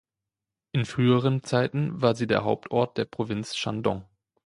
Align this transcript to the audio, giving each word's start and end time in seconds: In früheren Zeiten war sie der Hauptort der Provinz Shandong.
In 0.71 0.85
früheren 0.85 1.43
Zeiten 1.43 2.01
war 2.01 2.15
sie 2.15 2.25
der 2.25 2.43
Hauptort 2.43 2.97
der 2.97 3.05
Provinz 3.05 3.55
Shandong. 3.55 4.03